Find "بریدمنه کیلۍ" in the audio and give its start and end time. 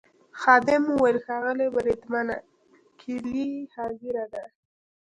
1.75-3.49